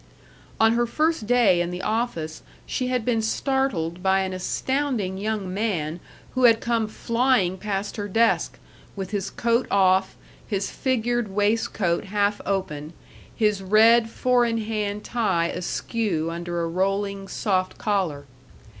On 0.59 0.71
her 0.73 0.87
first 0.87 1.27
day 1.27 1.61
in 1.61 1.69
the 1.69 1.83
office 1.83 2.41
she 2.65 2.87
had 2.87 3.05
been 3.05 3.21
startled 3.21 4.01
by 4.01 4.21
an 4.21 4.33
astounding 4.33 5.19
young 5.19 5.53
man 5.53 5.99
who 6.31 6.45
had 6.45 6.59
come 6.59 6.87
flying 6.87 7.55
past 7.55 7.97
her 7.97 8.07
desk, 8.07 8.57
with 8.95 9.11
his 9.11 9.29
coat 9.29 9.67
off, 9.69 10.15
his 10.47 10.71
figured 10.71 11.27
waistcoat 11.27 12.05
half 12.05 12.41
open, 12.47 12.93
his 13.35 13.61
red 13.61 14.09
four 14.09 14.43
in 14.43 14.57
hand 14.57 15.03
tie 15.03 15.49
askew 15.49 16.31
under 16.31 16.61
a 16.63 16.67
rolling 16.67 17.27
soft 17.27 17.77
collar. 17.77 18.25